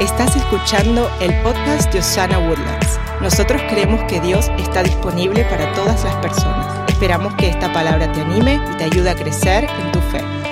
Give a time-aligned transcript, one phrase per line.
[0.00, 3.00] Estás escuchando el podcast de Osana Woodlands.
[3.20, 6.88] Nosotros creemos que Dios está disponible para todas las personas.
[6.88, 10.47] Esperamos que esta palabra te anime y te ayude a crecer en tu fe.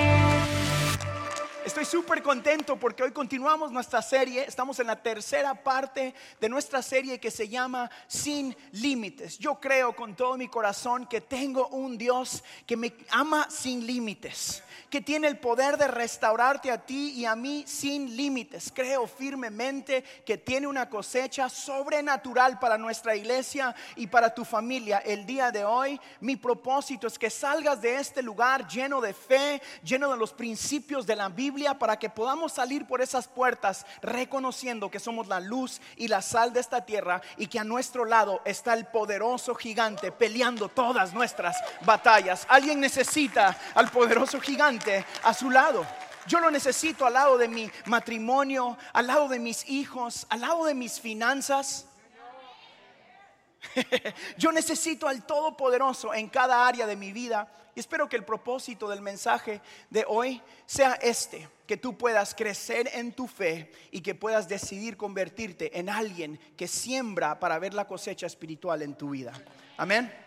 [1.89, 4.43] Súper contento porque hoy continuamos nuestra serie.
[4.43, 9.39] Estamos en la tercera parte de nuestra serie que se llama Sin Límites.
[9.39, 14.61] Yo creo con todo mi corazón que tengo un Dios que me ama sin límites
[14.89, 18.71] que tiene el poder de restaurarte a ti y a mí sin límites.
[18.73, 24.99] Creo firmemente que tiene una cosecha sobrenatural para nuestra iglesia y para tu familia.
[24.99, 29.61] El día de hoy, mi propósito es que salgas de este lugar lleno de fe,
[29.83, 34.89] lleno de los principios de la Biblia, para que podamos salir por esas puertas reconociendo
[34.91, 38.41] que somos la luz y la sal de esta tierra y que a nuestro lado
[38.45, 42.45] está el poderoso gigante peleando todas nuestras batallas.
[42.49, 45.85] Alguien necesita al poderoso gigante a su lado.
[46.27, 50.65] Yo lo necesito al lado de mi matrimonio, al lado de mis hijos, al lado
[50.65, 51.85] de mis finanzas.
[54.37, 57.51] Yo necesito al Todopoderoso en cada área de mi vida.
[57.75, 62.89] Y espero que el propósito del mensaje de hoy sea este, que tú puedas crecer
[62.93, 67.85] en tu fe y que puedas decidir convertirte en alguien que siembra para ver la
[67.85, 69.33] cosecha espiritual en tu vida.
[69.77, 70.26] Amén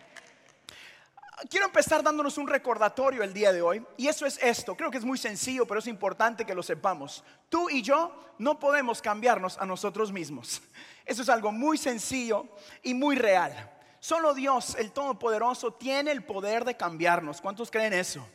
[1.49, 3.85] quiero empezar dándonos un recordatorio el día de hoy.
[3.97, 4.75] Y eso es esto.
[4.75, 7.23] Creo que es muy sencillo, pero es importante que lo sepamos.
[7.49, 10.61] Tú y yo no podemos cambiarnos a nosotros mismos.
[11.05, 12.47] Eso es algo muy sencillo
[12.83, 13.71] y muy real.
[13.99, 17.41] Solo Dios, el Todopoderoso, tiene el poder de cambiarnos.
[17.41, 18.27] ¿Cuántos creen eso?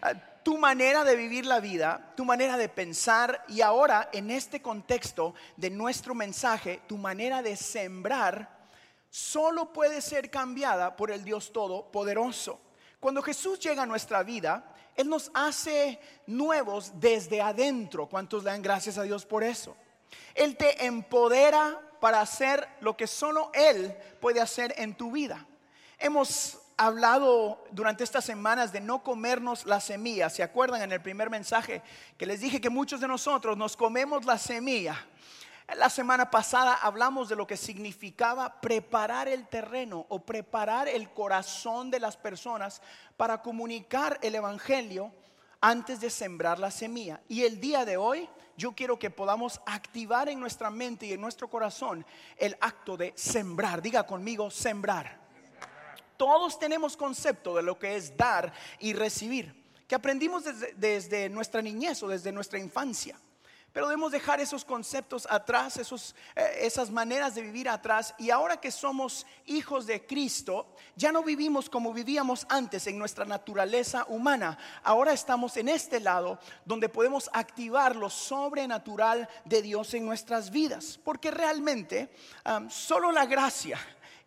[0.00, 4.62] Ah, tu manera de vivir la vida, tu manera de pensar y ahora en este
[4.62, 8.57] contexto de nuestro mensaje, tu manera de sembrar
[9.10, 12.60] solo puede ser cambiada por el Dios Todopoderoso.
[13.00, 18.08] Cuando Jesús llega a nuestra vida, Él nos hace nuevos desde adentro.
[18.08, 19.76] ¿Cuántos dan gracias a Dios por eso?
[20.34, 25.46] Él te empodera para hacer lo que solo Él puede hacer en tu vida.
[25.98, 30.30] Hemos hablado durante estas semanas de no comernos la semilla.
[30.30, 31.82] ¿Se acuerdan en el primer mensaje
[32.16, 35.06] que les dije que muchos de nosotros nos comemos la semilla?
[35.76, 41.90] La semana pasada hablamos de lo que significaba preparar el terreno o preparar el corazón
[41.90, 42.80] de las personas
[43.18, 45.12] para comunicar el Evangelio
[45.60, 47.20] antes de sembrar la semilla.
[47.28, 51.20] Y el día de hoy yo quiero que podamos activar en nuestra mente y en
[51.20, 52.04] nuestro corazón
[52.38, 53.82] el acto de sembrar.
[53.82, 55.20] Diga conmigo, sembrar.
[56.16, 59.54] Todos tenemos concepto de lo que es dar y recibir,
[59.86, 60.44] que aprendimos
[60.76, 63.16] desde, nuestra niñez o desde nuestra infancia.
[63.72, 68.14] Pero debemos dejar esos conceptos atrás, esos, eh, esas maneras de vivir atrás.
[68.18, 73.24] Y ahora que somos hijos de Cristo, ya no vivimos como vivíamos antes en nuestra
[73.24, 74.58] naturaleza humana.
[74.82, 80.98] Ahora estamos en este lado donde podemos activar lo sobrenatural de Dios en nuestras vidas.
[81.04, 82.10] Porque realmente
[82.70, 83.78] solo la gracia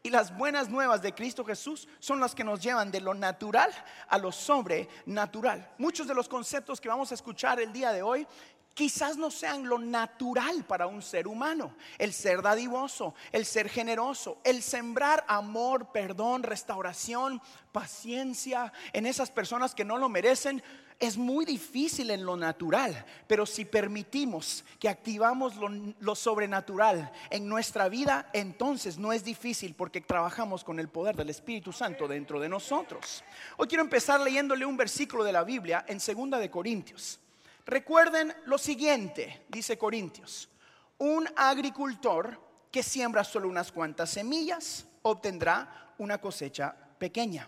[0.04, 3.72] y las buenas nuevas de Cristo Jesús son las que nos llevan de lo natural
[4.08, 5.70] a lo sobrenatural.
[5.78, 8.28] Muchos de los conceptos que vamos a escuchar el día de hoy
[8.74, 11.76] quizás no sean lo natural para un ser humano.
[11.98, 19.76] El ser dadivoso, el ser generoso, el sembrar amor, perdón, restauración, paciencia en esas personas
[19.76, 20.64] que no lo merecen.
[21.00, 25.56] Es muy difícil en lo natural, pero si permitimos que activamos
[26.00, 31.32] lo, sobrenatural en nuestra vida, entonces no es difícil porque trabajamos con el poder del
[31.32, 33.24] Espíritu Santo dentro de nosotros.
[33.58, 37.20] Hoy quiero empezar leyéndole un versículo de la Biblia en Segunda de Corintios.
[37.66, 40.50] Recuerden lo siguiente, dice Corintios,
[40.98, 42.40] un agricultor
[42.72, 47.48] que siembra solo unas cuantas semillas obtendrá una cosecha pequeña,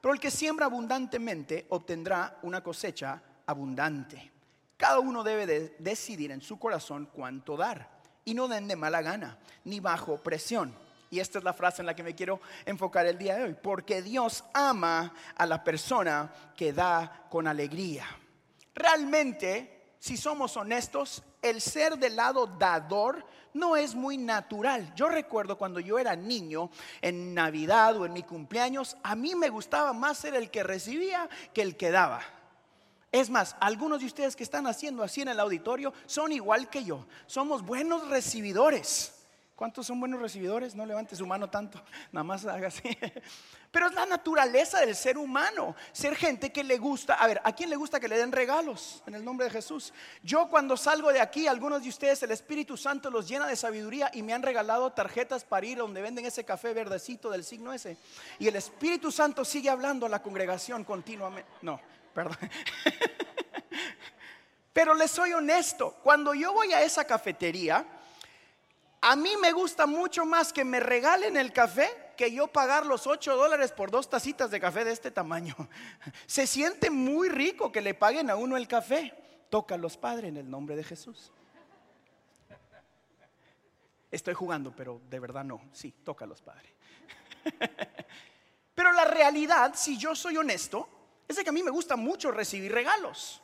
[0.00, 4.32] pero el que siembra abundantemente obtendrá una cosecha abundante.
[4.76, 7.88] Cada uno debe de decidir en su corazón cuánto dar
[8.24, 10.74] y no den de mala gana ni bajo presión.
[11.10, 13.54] Y esta es la frase en la que me quiero enfocar el día de hoy,
[13.60, 18.06] porque Dios ama a la persona que da con alegría.
[18.74, 23.24] Realmente, si somos honestos, el ser del lado dador
[23.54, 24.94] no es muy natural.
[24.94, 26.70] Yo recuerdo cuando yo era niño,
[27.00, 31.28] en Navidad o en mi cumpleaños, a mí me gustaba más ser el que recibía
[31.52, 32.22] que el que daba.
[33.10, 36.82] Es más, algunos de ustedes que están haciendo así en el auditorio son igual que
[36.82, 37.06] yo.
[37.26, 39.21] Somos buenos recibidores.
[39.62, 40.74] ¿Cuántos son buenos recibidores?
[40.74, 41.80] No levante su mano tanto,
[42.10, 42.98] nada más haga así.
[43.70, 47.52] Pero es la naturaleza del ser humano, ser gente que le gusta, a ver, ¿a
[47.52, 49.94] quién le gusta que le den regalos en el nombre de Jesús?
[50.24, 54.10] Yo cuando salgo de aquí, algunos de ustedes, el Espíritu Santo los llena de sabiduría
[54.12, 57.96] y me han regalado tarjetas para ir donde venden ese café verdecito del signo ese.
[58.40, 61.48] Y el Espíritu Santo sigue hablando a la congregación continuamente.
[61.62, 61.80] No,
[62.12, 62.36] perdón.
[64.72, 67.86] Pero les soy honesto, cuando yo voy a esa cafetería,
[69.02, 73.08] A mí me gusta mucho más que me regalen el café que yo pagar los
[73.08, 75.56] 8 dólares por dos tacitas de café de este tamaño.
[76.26, 79.12] Se siente muy rico que le paguen a uno el café.
[79.50, 81.32] Toca a los padres en el nombre de Jesús.
[84.12, 85.60] Estoy jugando, pero de verdad no.
[85.72, 86.70] Sí, toca a los padres.
[88.74, 90.88] Pero la realidad, si yo soy honesto,
[91.28, 93.42] es que a mí me gusta mucho recibir regalos.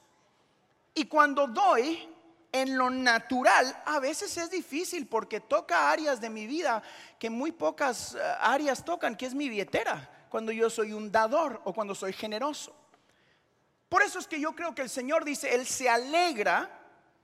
[0.94, 2.08] Y cuando doy,
[2.52, 6.82] en lo natural a veces es difícil porque toca áreas de mi vida
[7.18, 11.60] que muy pocas eh, áreas tocan, que es mi billetera, cuando yo soy un dador
[11.64, 12.74] o cuando soy generoso.
[13.88, 16.70] Por eso es que yo creo que el Señor dice, Él se alegra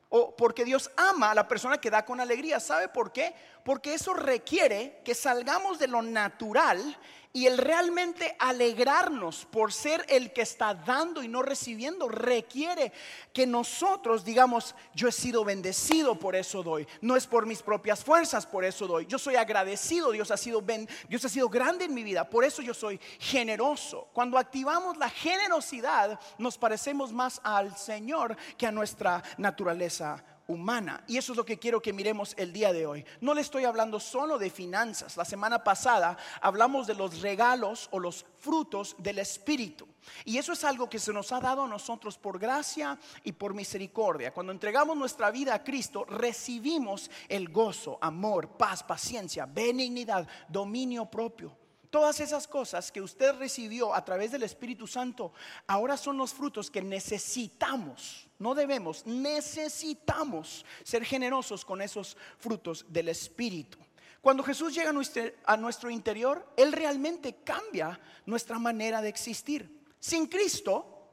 [0.09, 2.61] o porque Dios ama a la persona que da con alegría.
[2.61, 3.35] ¿Sabe por qué?
[3.65, 6.97] Porque eso requiere que salgamos de lo natural
[7.37, 12.93] y el realmente alegrarnos por ser el que está dando y no recibiendo requiere
[13.33, 16.87] que nosotros digamos, yo he sido bendecido, por eso doy.
[17.01, 19.07] No es por mis propias fuerzas, por eso doy.
[19.07, 20.63] Yo soy agradecido, Dios ha sido
[21.09, 24.07] Dios ha sido grande en mi vida, por eso yo soy generoso.
[24.13, 31.05] Cuando activamos la generosidad, nos parecemos más al Señor que a nuestra naturaleza humana.
[31.06, 33.05] Y eso es lo que quiero que miremos el día de hoy.
[33.20, 35.17] No le estoy hablando solo de finanzas.
[35.17, 39.87] La semana pasada hablamos de los regalos o los frutos del Espíritu.
[40.25, 43.55] Y eso es algo que se nos ha dado a nosotros por gracia y por
[43.55, 44.32] misericordia.
[44.32, 51.64] Cuando entregamos nuestra vida a Cristo, recibimos el gozo, amor, paz, paciencia, benignidad, dominio propio.
[51.94, 55.32] Todas esas cosas que usted recibió a través del Espíritu Santo,
[55.69, 63.11] ahora son los frutos que necesitamos, no debemos, necesitamos ser generosos con esos frutos del
[63.11, 63.79] Espíritu.
[64.20, 69.87] Cuando Jesús llega a nuestro, interior, Él realmente cambia nuestra manera de existir.
[70.00, 71.12] Sin Cristo,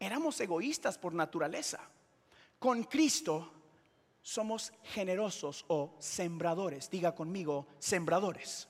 [0.00, 1.80] éramos egoístas por naturaleza.
[2.58, 3.52] Con Cristo
[4.22, 6.88] somos generosos o sembradores.
[6.88, 8.68] Diga conmigo, sembradores.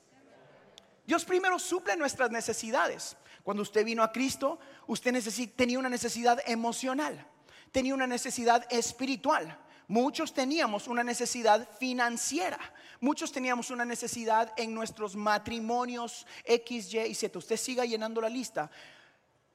[1.05, 3.17] Dios primero suple nuestras necesidades.
[3.43, 5.13] Cuando usted vino a Cristo, usted
[5.55, 7.27] tenía una necesidad emocional,
[7.71, 9.59] tenía una necesidad espiritual.
[9.89, 12.57] Muchos teníamos una necesidad financiera.
[13.01, 17.37] Muchos teníamos una necesidad en nuestros matrimonios X, Y y Z.
[17.37, 18.71] Usted siga llenando la lista.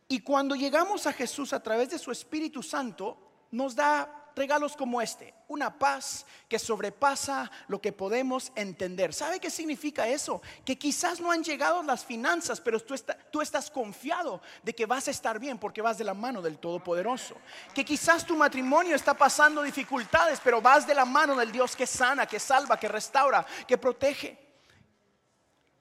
[0.07, 3.17] Y cuando llegamos a Jesús a través de su Espíritu Santo,
[3.51, 9.13] nos da regalos como este, una paz que sobrepasa lo que podemos entender.
[9.13, 10.41] ¿Sabe qué significa eso?
[10.65, 15.11] Que quizás no han llegado las finanzas, pero tú, estás confiado de que vas a
[15.11, 17.37] estar bien porque vas de la mano del Todopoderoso.
[17.75, 21.87] Que quizás tu matrimonio está pasando dificultades, pero vas de la mano del Dios que
[21.87, 24.48] sana, que salva, que restaura, que protege.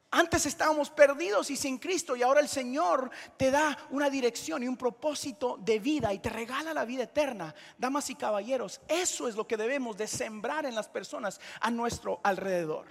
[0.09, 4.67] Antes estábamos perdidos y sin Cristo y ahora el Señor te da una dirección y
[4.67, 7.53] un propósito de vida y te regala la vida eterna.
[7.77, 12.21] Damas y caballeros, eso es lo que debemos de sembrar en las personas a nuestro
[12.23, 12.85] alrededor.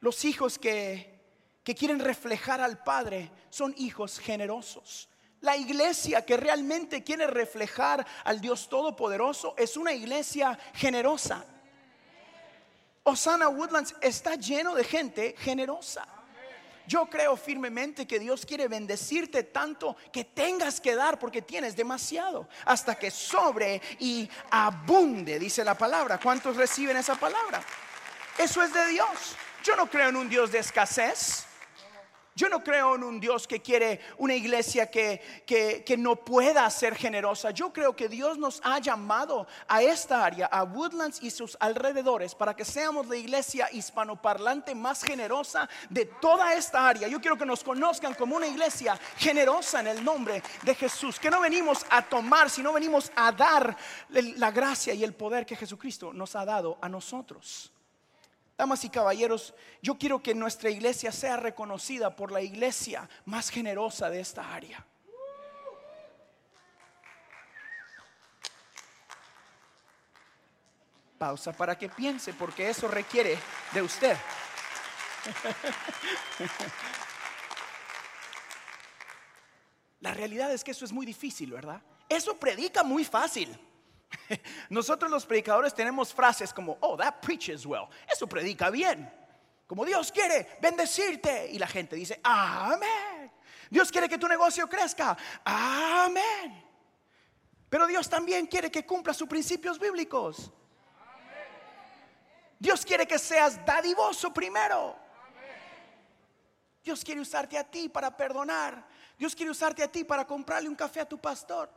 [0.00, 1.20] Los hijos que,
[1.62, 5.08] que quieren reflejar al Padre son hijos generosos.
[5.40, 11.46] La iglesia que realmente quiere reflejar al Dios Todopoderoso es una iglesia generosa
[13.08, 16.06] Osana Woodlands está lleno de gente generosa.
[16.86, 22.48] Yo creo firmemente que Dios quiere bendecirte tanto que tengas que dar porque tienes demasiado,
[22.64, 26.18] hasta que sobre y abunde, dice la palabra.
[26.18, 27.62] ¿Cuántos reciben esa palabra?
[28.38, 29.36] Eso es de Dios.
[29.64, 31.47] Yo no creo en un Dios de escasez.
[32.38, 36.94] Yo no creo en un Dios que quiere una iglesia que, que, no pueda ser
[36.94, 37.50] generosa.
[37.50, 42.36] Yo creo que Dios nos ha llamado a esta área, a Woodlands y sus alrededores,
[42.36, 47.08] para que seamos la iglesia hispanoparlante más generosa de toda esta área.
[47.08, 51.18] Yo quiero que nos conozcan como una iglesia generosa en el nombre de Jesús.
[51.18, 53.76] Que no venimos a tomar, sino venimos a dar
[54.10, 57.72] la gracia y el poder que Jesucristo nos ha dado a nosotros.
[58.58, 64.10] Damas y caballeros, yo quiero que nuestra iglesia sea reconocida por la iglesia más generosa
[64.10, 64.84] de esta área.
[71.16, 73.38] Pausa para que piense, porque eso requiere
[73.72, 74.16] de usted.
[80.00, 81.80] La realidad es que eso es muy difícil, ¿verdad?
[82.08, 83.67] Eso predica muy fácil.
[84.70, 87.88] Nosotros los predicadores tenemos frases como, oh, that preaches well.
[88.10, 89.10] Eso predica bien.
[89.66, 91.48] Como Dios quiere bendecirte.
[91.50, 93.30] Y la gente dice, amén.
[93.70, 95.16] Dios quiere que tu negocio crezca.
[95.44, 96.64] Amén.
[97.68, 100.50] Pero Dios también quiere que cumpla sus principios bíblicos.
[102.58, 104.96] Dios quiere que seas dadivoso primero.
[106.82, 108.86] Dios quiere usarte a ti para perdonar.
[109.18, 111.70] Dios quiere usarte a ti para comprarle un café a tu pastor.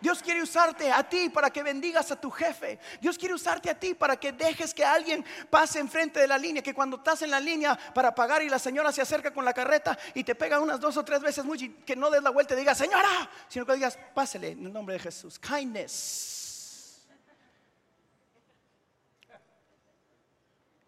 [0.00, 2.78] Dios quiere usarte a ti para que bendigas a tu jefe.
[3.00, 6.62] Dios quiere usarte a ti para que dejes que alguien pase enfrente de la línea.
[6.62, 9.54] Que cuando estás en la línea para pagar y la señora se acerca con la
[9.54, 12.54] carreta y te pega unas dos o tres veces mucho, que no des la vuelta
[12.54, 15.38] y digas, señora, sino que digas, pásele en el nombre de Jesús.
[15.38, 17.06] Kindness.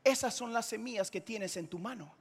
[0.05, 2.15] Esas son las semillas que tienes en tu mano.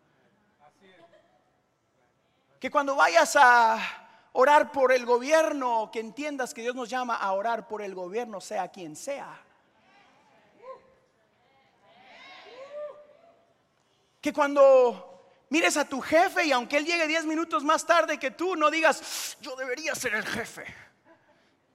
[2.59, 4.06] Que cuando vayas a
[4.39, 8.39] orar por el gobierno, que entiendas que Dios nos llama a orar por el gobierno,
[8.39, 9.35] sea quien sea.
[14.21, 18.29] Que cuando mires a tu jefe y aunque él llegue 10 minutos más tarde que
[18.29, 20.65] tú, no digas, yo debería ser el jefe,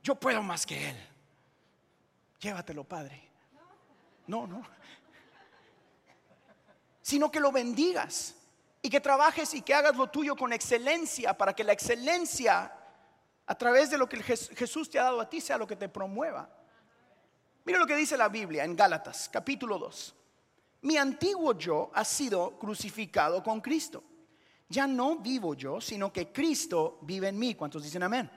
[0.01, 1.09] yo puedo más que él.
[2.39, 3.29] Llévatelo, Padre.
[4.29, 4.65] No, no.
[7.03, 8.37] Sino que lo bendigas
[8.83, 12.73] y que trabajes y que hagas lo tuyo con excelencia para que la excelencia
[13.47, 15.89] a través de lo que Jesús te ha dado a ti sea lo que te
[15.89, 16.51] promueva.
[17.65, 20.17] Mira lo que dice la Biblia en Gálatas capítulo 2.
[20.83, 24.03] Mi antiguo yo ha sido crucificado con Cristo.
[24.69, 27.55] Ya no vivo yo, sino que Cristo vive en mí.
[27.55, 28.29] ¿Cuántos dicen amén?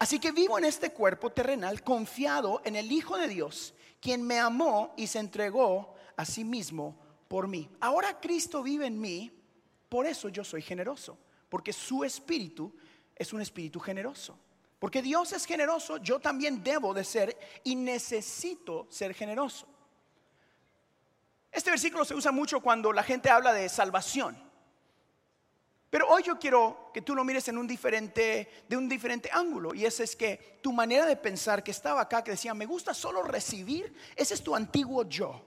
[0.00, 4.40] Así que vivo en este cuerpo terrenal confiado en el Hijo de Dios, quien me
[4.40, 7.68] amó y se entregó a sí mismo por mí.
[7.80, 9.37] Ahora Cristo vive en mí
[9.88, 11.18] por eso yo soy generoso,
[11.48, 12.74] porque su espíritu
[13.14, 14.38] es un espíritu generoso.
[14.78, 19.66] Porque Dios es generoso, yo también debo de ser y necesito ser generoso.
[21.50, 24.48] Este versículo se usa mucho cuando la gente habla de salvación.
[25.90, 29.74] Pero hoy yo quiero que tú lo mires en un diferente, de un diferente ángulo.
[29.74, 32.92] Y ese es que tu manera de pensar que estaba acá, que decía, me gusta
[32.92, 35.42] solo recibir, ese es tu antiguo yo.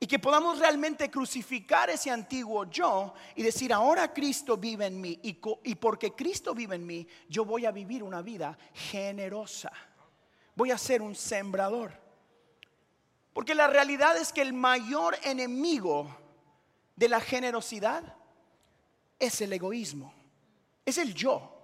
[0.00, 5.18] Y que podamos realmente crucificar ese antiguo yo y decir, ahora Cristo vive en mí.
[5.22, 9.72] Y, porque Cristo vive en mí, yo voy a vivir una vida generosa.
[10.54, 11.92] Voy a ser un sembrador.
[13.32, 16.16] Porque la realidad es que el mayor enemigo
[16.94, 18.14] de la generosidad
[19.18, 20.14] es el egoísmo.
[20.86, 21.56] Es el yo.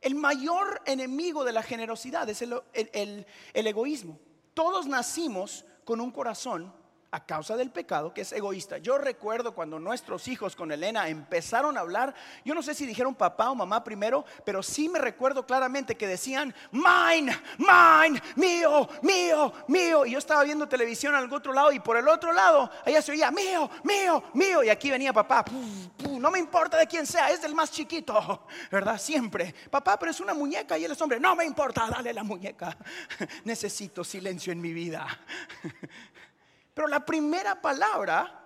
[0.00, 4.20] El mayor enemigo de la generosidad es el, el egoísmo.
[4.54, 6.72] Todos nacimos con un corazón
[7.14, 8.78] a causa del pecado que es egoísta.
[8.78, 12.12] Yo recuerdo cuando nuestros hijos con Elena empezaron a hablar,
[12.44, 16.08] yo no sé si dijeron papá o mamá primero, pero sí me recuerdo claramente que
[16.08, 20.04] decían, mine, mine, mío, mío, mío.
[20.06, 23.12] Y yo estaba viendo televisión al otro lado y por el otro lado, allá se
[23.12, 24.64] oía, mío, mío, mío.
[24.64, 25.44] Y aquí venía papá,
[26.18, 28.98] no me importa de quién sea, es del más chiquito, ¿verdad?
[28.98, 29.54] Siempre.
[29.70, 32.76] Papá, pero es una muñeca y él es hombre, no me importa, dale la muñeca.
[33.44, 35.06] Necesito silencio en mi vida.
[36.74, 38.40] Pero la primera palabra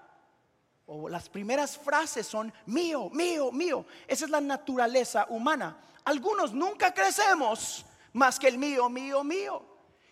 [0.87, 3.85] o las primeras frases son mío, mío, mío.
[4.07, 5.77] Esa es la naturaleza humana.
[6.05, 9.63] Algunos nunca crecemos más que el mío, mío, mío.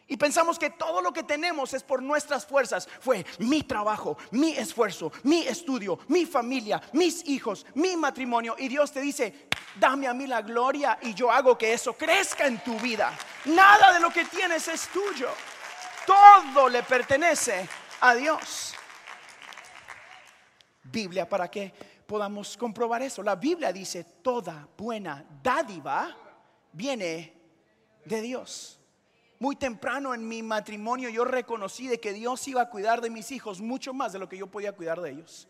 [0.08, 2.88] Y pensamos que todo lo que tenemos es por nuestras fuerzas.
[3.00, 8.54] Fue mi trabajo, mi esfuerzo, mi estudio, mi familia, mis hijos, mi matrimonio.
[8.58, 9.48] Y Dios te dice,
[9.80, 13.12] dame a mí la gloria y yo hago que eso crezca en tu vida.
[13.46, 15.28] Nada de lo que tienes es tuyo.
[16.06, 17.68] Todo le pertenece
[18.00, 18.74] a Dios.
[20.84, 21.72] Biblia para que
[22.06, 23.22] podamos comprobar eso.
[23.22, 26.16] La Biblia dice, toda buena dádiva
[26.72, 27.32] viene
[28.04, 28.80] de Dios.
[29.38, 33.30] Muy temprano en mi matrimonio yo reconocí de que Dios iba a cuidar de mis
[33.32, 35.48] hijos mucho más de lo que yo podía cuidar de ellos.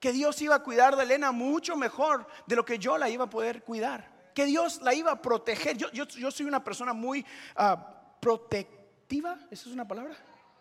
[0.00, 3.24] Que Dios iba a cuidar de Elena mucho mejor de lo que yo la iba
[3.24, 4.14] a poder cuidar.
[4.34, 5.76] Que Dios la iba a proteger.
[5.76, 7.24] Yo, yo, soy una persona muy
[7.56, 9.38] ah, protectiva.
[9.50, 10.16] ¿Esa es una palabra?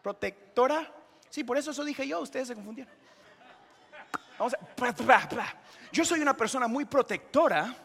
[0.06, 0.88] Protectora.
[1.32, 2.94] Sí, por eso eso dije yo, ustedes se confundieron.
[4.38, 5.56] Vamos a,
[5.92, 7.76] yo soy una persona muy protectora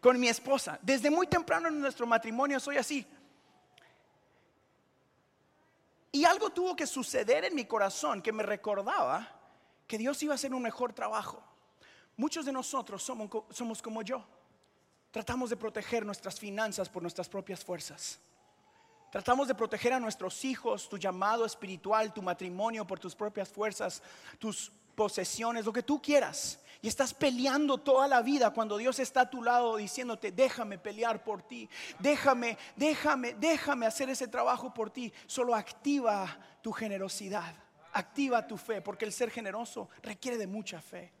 [0.00, 0.76] con mi esposa.
[0.82, 3.06] Desde muy temprano en nuestro matrimonio soy así.
[6.10, 9.28] Y algo tuvo que suceder en mi corazón que me recordaba
[9.86, 11.40] que Dios iba a hacer un mejor trabajo.
[12.16, 14.26] Muchos de nosotros somos, somos como yo.
[15.12, 18.18] Tratamos de proteger nuestras finanzas por nuestras propias fuerzas.
[19.14, 24.02] Tratamos de proteger a nuestros hijos, tu llamado espiritual, tu matrimonio por tus propias fuerzas,
[24.40, 26.58] tus posesiones, lo que tú quieras.
[26.82, 31.22] Y estás peleando toda la vida cuando Dios está a tu lado diciéndote, déjame pelear
[31.22, 35.12] por ti, déjame, déjame, déjame hacer ese trabajo por ti.
[35.28, 37.54] Solo activa tu generosidad,
[37.92, 41.12] activa tu fe, porque el ser generoso requiere de mucha fe.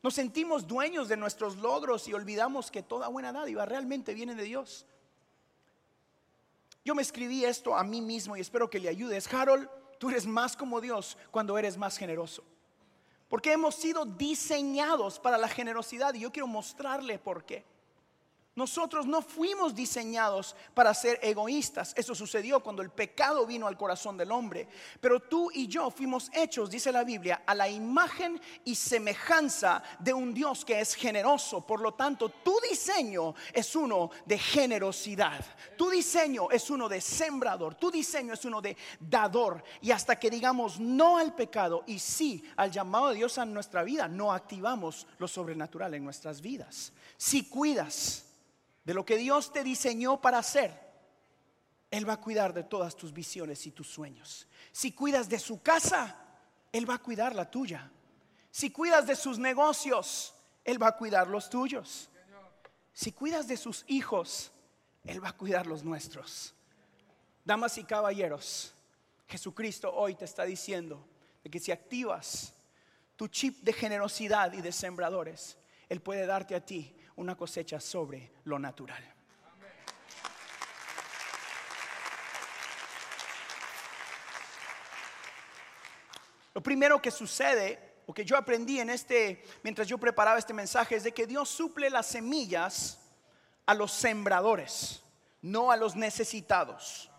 [0.00, 4.44] Nos sentimos dueños de nuestros logros y olvidamos que toda buena dádiva realmente viene de
[4.44, 4.86] Dios.
[6.86, 9.26] Yo me escribí esto a mí mismo y espero que le ayudes.
[9.34, 12.44] Harold, tú eres más como Dios cuando eres más generoso.
[13.28, 17.64] Porque hemos sido diseñados para la generosidad y yo quiero mostrarle por qué.
[18.56, 21.92] Nosotros no fuimos diseñados para ser egoístas.
[21.94, 24.66] Eso sucedió cuando el pecado vino al corazón del hombre.
[24.98, 30.14] Pero tú y yo fuimos hechos, dice la Biblia, a la imagen y semejanza de
[30.14, 31.66] un Dios que es generoso.
[31.66, 35.44] Por lo tanto, tu diseño es uno de generosidad.
[35.76, 37.74] Tu diseño es uno de sembrador.
[37.74, 39.62] Tu diseño es uno de dador.
[39.82, 43.82] Y hasta que digamos no al pecado y sí al llamado de Dios a nuestra
[43.82, 46.94] vida, no activamos lo sobrenatural en nuestras vidas.
[47.18, 48.25] Si cuidas
[48.86, 50.72] de lo que Dios te diseñó para hacer,
[51.90, 54.46] Él va a cuidar de todas tus visiones y tus sueños.
[54.70, 56.16] Si cuidas de su casa,
[56.70, 57.90] Él va a cuidar la tuya.
[58.48, 62.08] Si cuidas de sus negocios, Él va a cuidar los tuyos.
[62.92, 64.52] Si cuidas de sus hijos,
[65.04, 66.54] Él va a cuidar los nuestros.
[67.44, 68.72] Damas y caballeros,
[69.26, 71.04] Jesucristo hoy te está diciendo
[71.42, 72.54] de que si activas
[73.16, 78.32] tu chip de generosidad y de sembradores, Él puede darte a ti una cosecha sobre
[78.44, 79.16] lo natural.
[86.54, 90.96] Lo primero que sucede, o que yo aprendí en este, mientras yo preparaba este mensaje,
[90.96, 92.98] es de que Dios suple las semillas
[93.66, 95.02] a los sembradores,
[95.42, 97.10] no a los necesitados.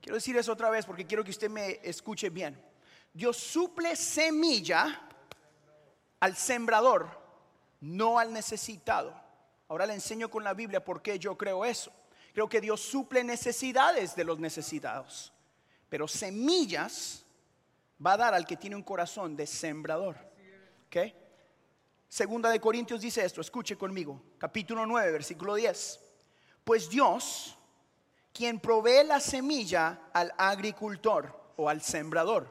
[0.00, 2.58] Quiero decir eso otra vez porque quiero que usted me escuche bien.
[3.12, 5.02] Dios suple semilla
[6.20, 7.10] al sembrador,
[7.80, 9.21] no al necesitado.
[9.72, 11.90] Ahora le enseño con la Biblia por qué yo creo eso.
[12.34, 15.32] Creo que Dios suple necesidades de los necesitados,
[15.88, 17.24] pero semillas
[18.04, 20.18] va a dar al que tiene un corazón de sembrador.
[20.88, 21.14] ¿Ok?
[22.06, 26.00] Segunda de Corintios dice esto, escuche conmigo, capítulo 9, versículo 10.
[26.64, 27.56] Pues Dios,
[28.30, 32.46] quien provee la semilla al agricultor o al sembrador,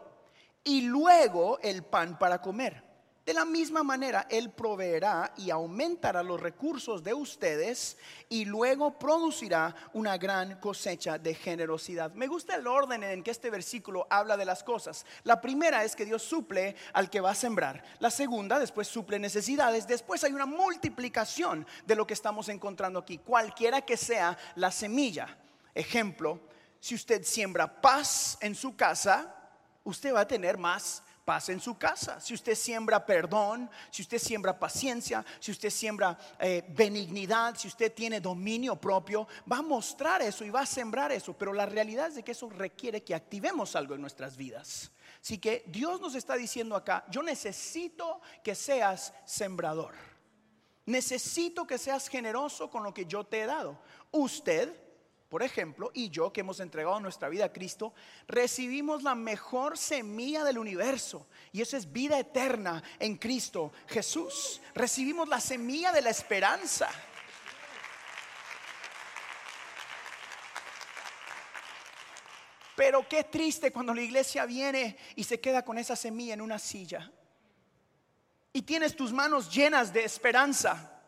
[0.64, 2.91] y luego el pan para comer.
[3.26, 7.98] De la misma manera, Él proveerá y aumentará los recursos de ustedes
[8.30, 12.12] y luego producirá una gran cosecha de generosidad.
[12.16, 15.06] Me gusta el orden en que este versículo habla de las cosas.
[15.24, 17.84] La primera es que Dios suple al que va a sembrar.
[18.00, 19.86] La segunda, después suple necesidades.
[19.86, 23.20] Después hay una multiplicación de lo que estamos encontrando aquí.
[23.20, 25.38] Cualquiera que sea la semilla.
[25.76, 26.40] Ejemplo,
[26.80, 29.36] si usted siembra paz en su casa,
[29.84, 32.20] usted va a tener más paz en su casa.
[32.20, 37.94] Si usted siembra perdón, si usted siembra paciencia, si usted siembra eh, benignidad, si usted
[37.94, 41.34] tiene dominio propio, va a mostrar eso y va a sembrar eso.
[41.34, 44.92] Pero la realidad es de que eso requiere que activemos algo en nuestras vidas.
[45.22, 49.94] Así que Dios nos está diciendo acá, yo necesito que seas sembrador.
[50.86, 53.80] Necesito que seas generoso con lo que yo te he dado.
[54.10, 54.74] Usted
[55.32, 57.94] por ejemplo, y yo que hemos entregado nuestra vida a Cristo,
[58.28, 61.26] recibimos la mejor semilla del universo.
[61.54, 64.62] Y eso es vida eterna en Cristo Jesús.
[64.76, 66.90] Recibimos la semilla de la esperanza.
[72.76, 76.60] Pero qué triste cuando la iglesia viene y se queda con esa semilla en una
[76.60, 77.10] silla.
[78.52, 81.02] Y tienes tus manos llenas de esperanza.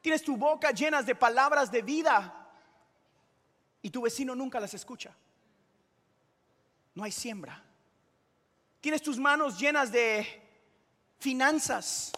[0.00, 2.38] Tienes tu boca llenas de palabras de vida
[3.82, 5.14] y tu vecino nunca las escucha.
[6.94, 7.62] No hay siembra.
[8.80, 10.26] Tienes tus manos llenas de
[11.18, 12.12] finanzas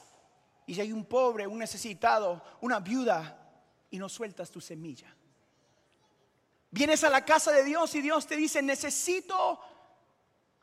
[0.66, 3.38] y si hay un pobre, un necesitado, una viuda
[3.90, 5.14] y no sueltas tu semilla.
[6.70, 9.60] Vienes a la casa de Dios y Dios te dice, necesito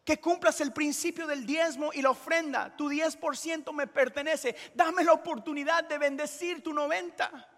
[0.03, 2.75] que cumplas el principio del diezmo y la ofrenda.
[2.75, 4.55] Tu 10% me pertenece.
[4.73, 7.49] Dame la oportunidad de bendecir tu 90.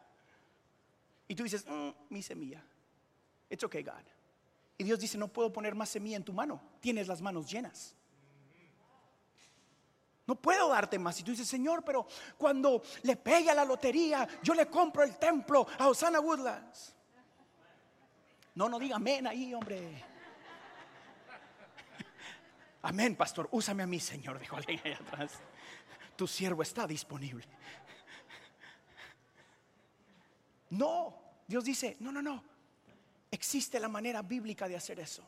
[1.27, 2.63] Y tú dices, mm, mi semilla.
[3.53, 4.01] It's okay, God.
[4.79, 6.59] Y Dios dice, no puedo poner más semilla en tu mano.
[6.79, 7.95] Tienes las manos llenas.
[10.25, 11.19] No puedo darte más.
[11.19, 15.19] Y tú dices, Señor, pero cuando le pegue a la lotería, yo le compro el
[15.19, 16.95] templo a Osana Woodlands.
[18.55, 20.03] No, no diga amén ahí, hombre.
[22.81, 23.47] Amén, pastor.
[23.51, 25.33] Úsame a mí, Señor, dijo alguien ahí atrás.
[26.15, 27.47] Tu siervo está disponible.
[30.71, 31.15] No,
[31.47, 32.52] Dios dice, no, no, no.
[33.33, 35.23] Existe la manera bíblica de hacer eso.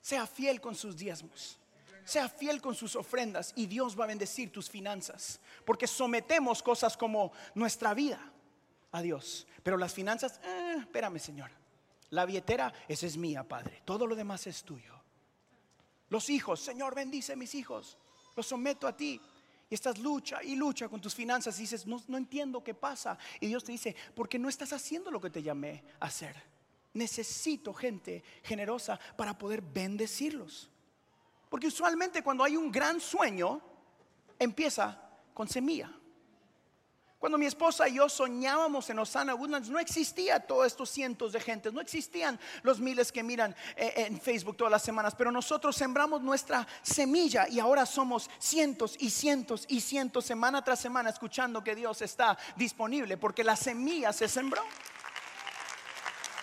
[0.00, 1.58] Sea fiel con sus diezmos.
[2.04, 5.40] Sea fiel con sus ofrendas y Dios va a bendecir tus finanzas.
[5.64, 8.20] Porque sometemos cosas como nuestra vida
[8.92, 9.48] a Dios.
[9.64, 11.50] Pero las finanzas, eh, espérame Señor.
[12.10, 13.82] La billetera, esa es mía, Padre.
[13.84, 14.94] Todo lo demás es tuyo.
[16.10, 17.98] Los hijos, Señor, bendice mis hijos.
[18.36, 19.20] Los someto a ti.
[19.68, 23.18] Y estás lucha y lucha con tus finanzas y dices, no, no entiendo qué pasa.
[23.40, 26.36] Y Dios te dice, porque no estás haciendo lo que te llamé a hacer.
[26.98, 30.68] Necesito gente generosa para poder bendecirlos.
[31.48, 33.62] Porque usualmente cuando hay un gran sueño,
[34.38, 35.00] empieza
[35.32, 35.90] con semilla.
[37.18, 41.40] Cuando mi esposa y yo soñábamos en Osana Woodlands, no existía todos estos cientos de
[41.40, 45.74] gente, no existían los miles que miran eh, en Facebook todas las semanas, pero nosotros
[45.74, 51.64] sembramos nuestra semilla y ahora somos cientos y cientos y cientos semana tras semana escuchando
[51.64, 54.62] que Dios está disponible porque la semilla se sembró.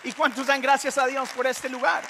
[0.06, 2.02] ¿Y cuántos dan gracias a Dios por este lugar?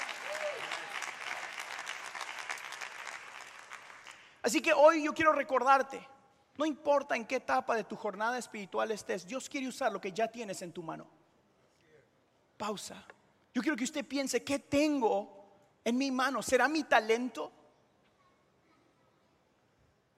[4.43, 6.07] Así que hoy yo quiero recordarte
[6.57, 10.11] no importa en qué etapa de tu jornada espiritual estés, Dios quiere usar lo que
[10.11, 11.07] ya tienes en tu mano.
[12.57, 13.05] Pausa.
[13.53, 16.41] Yo quiero que usted piense, ¿qué tengo en mi mano?
[16.41, 17.51] ¿Será mi talento?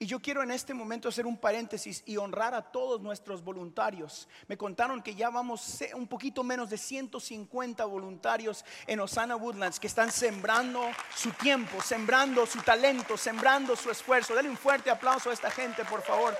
[0.01, 4.29] Y yo quiero en este momento hacer un paréntesis y honrar a todos nuestros voluntarios.
[4.47, 9.87] Me contaron que ya vamos un poquito menos de 150 voluntarios en Osana Woodlands que
[9.87, 14.33] están sembrando su tiempo, sembrando su talento, sembrando su esfuerzo.
[14.33, 16.33] Dale un fuerte aplauso a esta gente, por favor.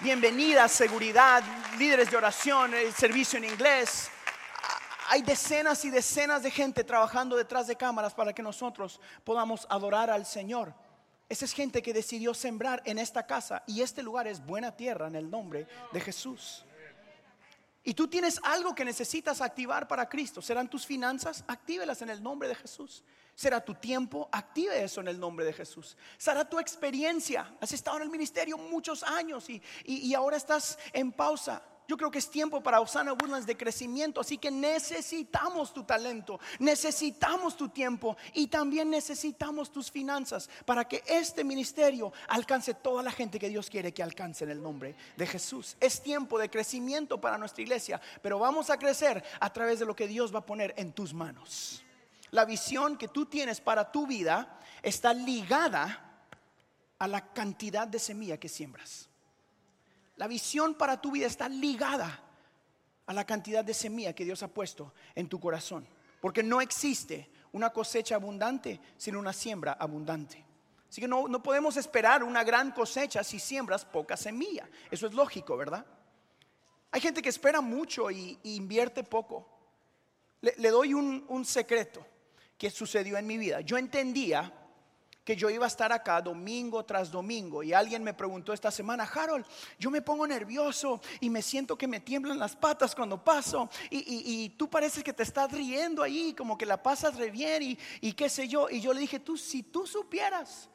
[0.00, 1.42] Bienvenida, seguridad,
[1.78, 4.10] líderes de oración, servicio en inglés.
[5.08, 10.10] Hay decenas y decenas de gente trabajando detrás de cámaras para que nosotros podamos adorar
[10.10, 10.74] al Señor.
[11.28, 15.08] Esa es gente que decidió sembrar en esta casa y este lugar es buena tierra
[15.08, 16.64] en el nombre de Jesús.
[17.82, 20.42] Y tú tienes algo que necesitas activar para Cristo.
[20.42, 21.44] ¿Serán tus finanzas?
[21.46, 23.04] Actívelas en el nombre de Jesús.
[23.34, 24.28] ¿Será tu tiempo?
[24.32, 25.96] Active eso en el nombre de Jesús.
[26.16, 27.54] ¿Será tu experiencia?
[27.60, 31.62] Has estado en el ministerio muchos años y, y ahora estás en pausa.
[31.88, 36.40] Yo creo que es tiempo para Osana Woodlands de crecimiento, así que necesitamos tu talento,
[36.58, 43.12] necesitamos tu tiempo y también necesitamos tus finanzas para que este ministerio alcance toda la
[43.12, 45.76] gente que Dios quiere que alcance en el nombre de Jesús.
[45.78, 49.94] Es tiempo de crecimiento para nuestra iglesia, pero vamos a crecer a través de lo
[49.94, 51.84] que Dios va a poner en tus manos.
[52.32, 56.02] La visión que tú tienes para tu vida está ligada
[56.98, 59.08] a la cantidad de semilla que siembras.
[60.16, 62.22] La visión para tu vida está ligada
[63.06, 65.86] a la cantidad de semilla que Dios ha puesto en tu corazón.
[66.20, 70.44] Porque no existe una cosecha abundante sin una siembra abundante.
[70.88, 74.68] Así que no, podemos esperar una gran cosecha si siembras poca semilla.
[74.90, 75.84] Eso es lógico, ¿verdad?
[76.90, 79.46] Hay gente que espera mucho y, invierte poco.
[80.40, 82.06] Le, doy un, un secreto
[82.56, 83.60] que sucedió en mi vida.
[83.60, 84.52] Yo entendía
[85.26, 87.64] que yo iba a estar acá domingo tras domingo.
[87.64, 89.44] Y alguien me preguntó esta semana, Harold,
[89.76, 93.68] yo me pongo nervioso y me siento que me tiemblan las patas cuando paso.
[93.90, 97.78] Y, tú pareces que te estás riendo ahí, como que la pasas re bien y,
[98.00, 98.70] y qué sé yo.
[98.70, 100.68] Y yo le dije, tú, si tú supieras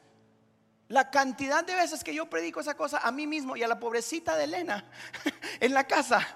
[0.88, 3.80] la cantidad de veces que yo predico esa cosa a mí mismo y a la
[3.80, 4.84] pobrecita de Elena
[5.60, 6.28] en la casa.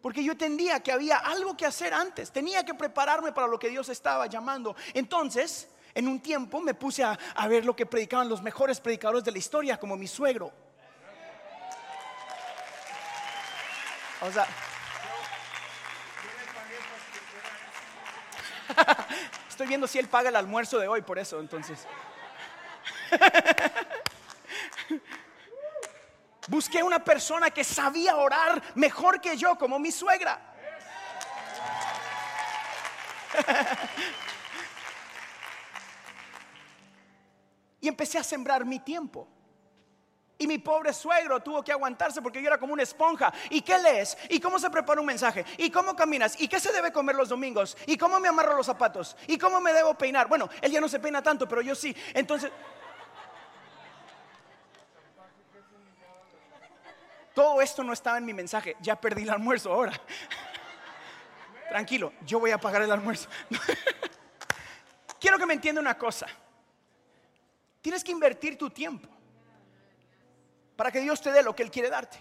[0.00, 2.32] Porque yo entendía que había algo que hacer antes.
[2.32, 4.74] Tenía que prepararme para lo que Dios estaba llamando.
[4.94, 9.32] Entonces, en un tiempo me puse a, ver lo que predicaban los mejores predicadores de
[9.32, 10.52] la historia, como mi suegro.
[14.20, 14.46] O sea,
[19.48, 21.86] estoy viendo si él paga el almuerzo de hoy, por eso, entonces.
[26.48, 30.40] Busqué una persona que sabía orar mejor que yo, como mi suegra.
[37.82, 39.28] Y empecé a sembrar mi tiempo.
[40.38, 43.32] Y mi pobre suegro tuvo que aguantarse porque yo era como una esponja.
[43.50, 44.16] ¿Y qué lees?
[44.28, 45.44] ¿Y cómo se prepara un mensaje?
[45.58, 46.40] ¿Y cómo caminas?
[46.40, 47.76] ¿Y qué se debe comer los domingos?
[47.86, 49.16] ¿Y cómo me amarro los zapatos?
[49.26, 50.28] ¿Y cómo me debo peinar?
[50.28, 51.94] Bueno, él ya no se peina tanto, pero yo sí.
[52.14, 52.52] Entonces...
[57.34, 58.76] Todo esto no estaba en mi mensaje.
[58.80, 59.92] Ya perdí el almuerzo ahora.
[61.68, 63.28] Tranquilo, yo voy a pagar el almuerzo.
[65.20, 66.28] Quiero que me entienda una cosa.
[67.82, 69.08] Tienes que invertir tu tiempo
[70.76, 72.18] para que Dios te dé lo que Él quiere darte.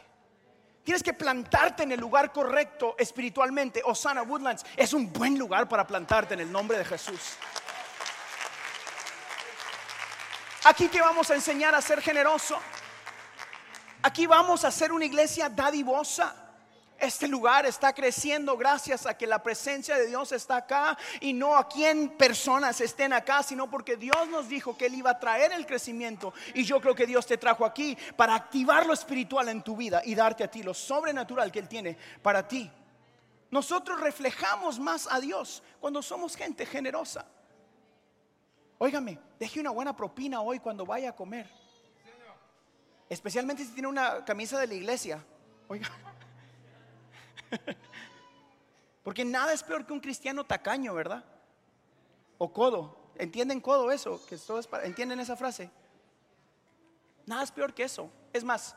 [0.83, 3.83] Tienes que plantarte en el lugar correcto espiritualmente.
[3.85, 7.37] Osana Woodlands es un buen lugar para plantarte en el nombre de Jesús.
[10.63, 12.59] Aquí te vamos a enseñar a ser generoso.
[14.01, 16.40] Aquí vamos a ser una iglesia dadivosa.
[17.01, 21.57] Este lugar está creciendo gracias a que la presencia de Dios está acá y no
[21.57, 25.51] a quien personas estén acá, sino porque Dios nos dijo que Él iba a traer
[25.51, 26.31] el crecimiento.
[26.53, 30.03] Y yo creo que Dios te trajo aquí para activar lo espiritual en tu vida
[30.05, 32.69] y darte a ti lo sobrenatural que Él tiene para ti.
[33.49, 37.25] Nosotros reflejamos más a Dios cuando somos gente generosa.
[38.77, 41.49] Óigame, deje una buena propina hoy cuando vaya a comer.
[43.09, 45.25] Especialmente si tiene una camisa de la iglesia.
[45.67, 45.89] Oiga.
[49.03, 51.23] Porque nada es peor que un cristiano tacaño, ¿verdad?
[52.37, 53.11] O codo.
[53.15, 54.25] ¿Entienden codo eso?
[54.27, 55.69] Que todo es ¿Entienden esa frase?
[57.25, 58.09] Nada es peor que eso.
[58.33, 58.75] Es más,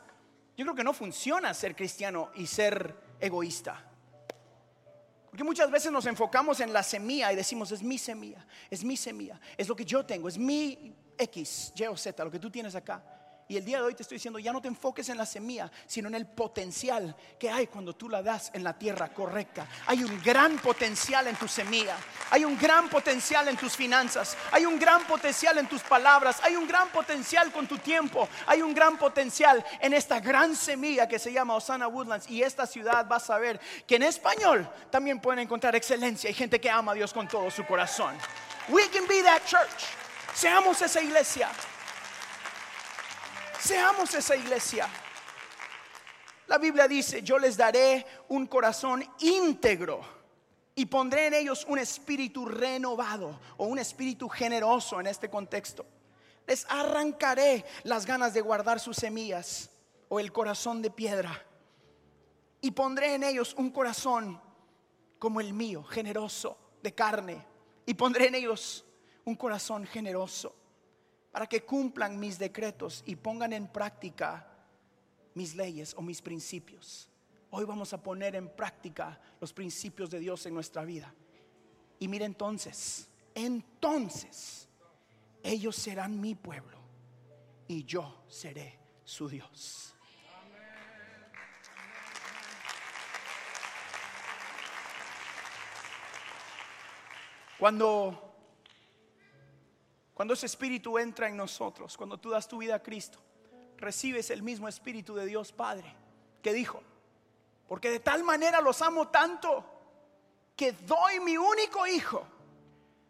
[0.57, 3.83] Yo creo que no funciona ser cristiano y ser egoísta.
[5.29, 8.95] Porque muchas veces nos enfocamos en la semilla y decimos, es mi semilla, es mi
[8.95, 12.49] semilla, es lo que yo tengo, es mi X, Y o Z, lo que tú
[12.49, 13.03] tienes acá.
[13.47, 15.71] Y el día de hoy te estoy diciendo, ya no te enfoques en la semilla,
[15.85, 19.67] sino en el potencial que hay cuando tú la das en la tierra correcta.
[19.85, 21.95] Hay un gran potencial en tu semilla,
[22.31, 26.55] hay un gran potencial en tus finanzas, hay un gran potencial en tus palabras, hay
[26.55, 31.19] un gran potencial con tu tiempo, hay un gran potencial en esta gran semilla que
[31.19, 32.27] se llama Osana Woodlands.
[32.27, 36.29] Y esta ciudad va a saber que en español también pueden encontrar excelencia.
[36.29, 38.15] Hay gente que ama a Dios con todo su corazón.
[38.69, 39.85] We can be that church.
[40.33, 41.49] Seamos esa iglesia.
[43.59, 44.87] Seamos esa iglesia.
[46.47, 50.01] La Biblia dice, yo les daré un corazón íntegro
[50.75, 55.85] y pondré en ellos un espíritu renovado o un espíritu generoso en este contexto.
[56.45, 59.71] Les arrancaré las ganas de guardar sus semillas
[60.09, 61.43] o el corazón de piedra
[62.61, 64.39] y pondré en ellos un corazón
[65.17, 67.43] como el mío, generoso, de carne.
[67.87, 68.85] Y pondré en ellos
[69.23, 70.53] un corazón generoso
[71.35, 74.47] para que cumplan mis decretos y pongan en práctica
[75.33, 77.09] mis leyes o mis principios.
[77.49, 81.13] Hoy vamos a poner en práctica los principios de Dios en nuestra vida.
[81.99, 84.69] Y mire entonces, entonces
[85.43, 86.79] ellos serán mi pueblo
[87.67, 89.93] y yo seré su Dios.
[97.59, 98.24] Cuando
[100.15, 103.19] cuando ese espíritu entra en nosotros, cuando tú das tu vida a Cristo,
[103.77, 105.93] recibes el mismo espíritu de Dios Padre
[106.41, 106.81] que dijo,
[107.67, 109.63] porque de tal manera los amo tanto
[110.55, 112.25] que doy mi único hijo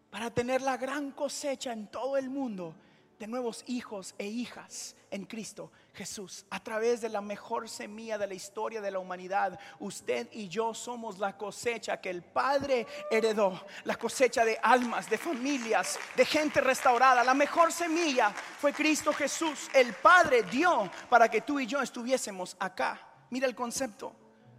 [0.10, 2.74] para tener la gran cosecha en todo el mundo
[3.20, 6.46] de nuevos hijos e hijas en Cristo Jesús.
[6.50, 10.74] A través de la mejor semilla de la historia de la humanidad, usted y yo
[10.74, 16.62] somos la cosecha que el Padre heredó, la cosecha de almas, de familias, de gente
[16.62, 17.24] restaurada.
[17.24, 19.70] La mejor semilla fue Cristo Jesús.
[19.74, 23.00] El Padre dio para que tú y yo estuviésemos acá.
[23.30, 24.14] Mira el concepto.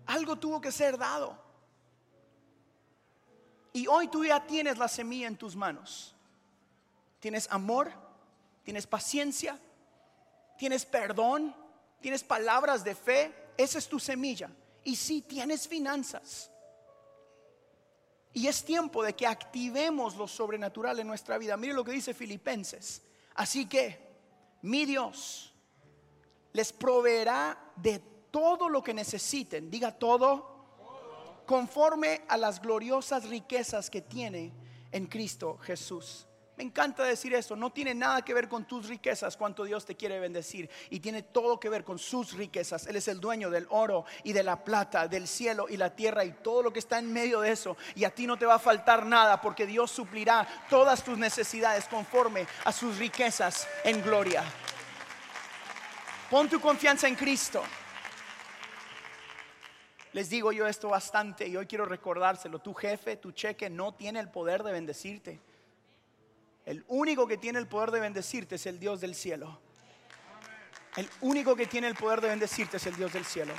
[0.07, 1.45] Algo tuvo que ser dado.
[3.73, 6.15] Y hoy tú ya tienes la semilla en tus manos.
[7.21, 7.93] Tienes amor,
[8.67, 9.57] tienes paciencia,
[10.59, 11.55] tienes perdón,
[12.01, 14.51] tienes palabras de fe, esa es tu semilla.
[14.83, 16.51] Y si tienes finanzas.
[18.33, 21.57] Y es tiempo de que activemos lo sobrenatural en nuestra vida.
[21.57, 23.03] Mire lo que dice Filipenses.
[23.37, 24.01] Así que
[24.63, 25.55] mi Dios
[26.53, 28.01] les proveerá de
[28.33, 29.71] todo lo que necesiten.
[29.71, 30.57] Diga todo.
[31.47, 34.53] Conforme a las gloriosas riquezas que tiene
[34.91, 36.26] en Cristo Jesús.
[36.57, 39.95] Me encanta decir eso, no tiene nada que ver con tus riquezas, cuánto Dios te
[39.95, 42.87] quiere bendecir, y tiene todo que ver con sus riquezas.
[42.87, 46.25] Él es el dueño del oro y de la plata, del cielo y la tierra
[46.25, 47.77] y todo lo que está en medio de eso.
[47.95, 51.85] Y a ti no te va a faltar nada porque Dios suplirá todas tus necesidades
[51.89, 54.43] conforme a sus riquezas en gloria.
[56.31, 57.63] Pon tu confianza en Cristo.
[60.15, 62.61] Les digo yo esto bastante y hoy quiero recordárselo.
[62.61, 65.39] Tu jefe, tu cheque no tiene el poder de bendecirte.
[66.67, 69.61] El único que tiene el poder de bendecirte es el Dios del cielo.
[70.97, 73.55] El único que tiene el poder de bendecirte es el Dios del cielo.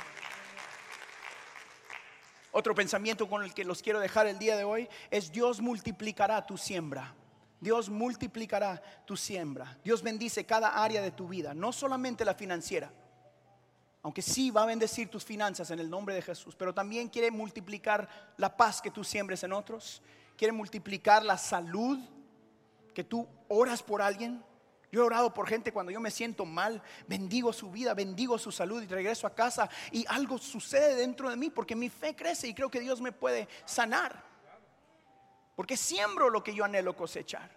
[2.52, 6.46] Otro pensamiento con el que los quiero dejar el día de hoy es Dios multiplicará
[6.46, 7.14] tu siembra.
[7.60, 9.78] Dios multiplicará tu siembra.
[9.82, 12.92] Dios bendice cada área de tu vida, no solamente la financiera.
[14.02, 17.30] Aunque sí va a bendecir tus finanzas en el nombre de Jesús, pero también quiere
[17.30, 20.02] multiplicar la paz que tú siembres en otros,
[20.36, 21.98] quiere multiplicar la salud
[22.98, 24.44] que tú oras por alguien.
[24.90, 28.50] Yo he orado por gente cuando yo me siento mal, bendigo su vida, bendigo su
[28.50, 32.48] salud y regreso a casa y algo sucede dentro de mí porque mi fe crece
[32.48, 34.20] y creo que Dios me puede sanar.
[35.54, 37.56] Porque siembro lo que yo anhelo cosechar.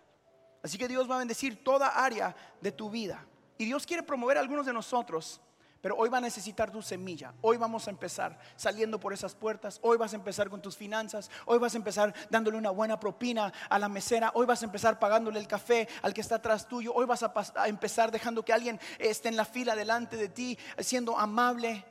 [0.61, 3.25] Así que Dios va a bendecir toda área de tu vida.
[3.57, 5.41] Y Dios quiere promover a algunos de nosotros
[5.81, 7.33] pero hoy va a necesitar tu semilla.
[7.41, 9.79] Hoy vamos a empezar saliendo por esas puertas.
[9.81, 11.29] Hoy vas a empezar con tus finanzas.
[11.45, 14.31] Hoy vas a empezar dándole una buena propina a la mesera.
[14.35, 16.93] Hoy vas a empezar pagándole el café al que está atrás tuyo.
[16.93, 20.57] Hoy vas a, a empezar dejando que alguien esté en la fila delante de ti,
[20.79, 21.83] siendo amable.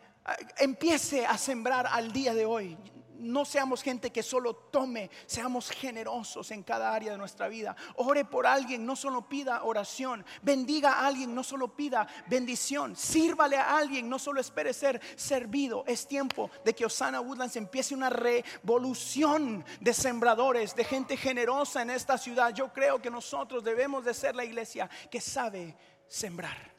[0.58, 2.78] Empiece a sembrar al día de hoy
[3.20, 7.76] no seamos gente que solo tome, seamos generosos en cada área de nuestra vida.
[7.96, 10.24] Ore por alguien, no solo pida oración.
[10.42, 12.96] Bendiga a alguien, no solo pida bendición.
[12.96, 15.84] Sírvale a alguien, no solo espere ser servido.
[15.86, 21.90] Es tiempo de que Osana Woodlands empiece una revolución de sembradores, de gente generosa en
[21.90, 22.54] esta ciudad.
[22.54, 25.76] Yo creo que nosotros debemos de ser la iglesia que sabe
[26.08, 26.70] sembrar.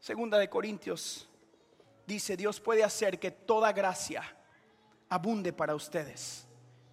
[0.00, 1.27] Segunda de Corintios
[2.08, 4.22] dice, Dios puede hacer que toda gracia
[5.10, 6.46] abunde para ustedes.